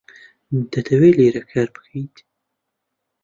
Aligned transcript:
دەتەوێت 0.71 1.15
لێرە 1.19 1.41
کار 1.51 1.67
بکەیت؟ 1.75 2.15